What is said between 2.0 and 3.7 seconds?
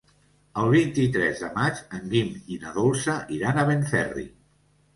Guim i na Dolça iran a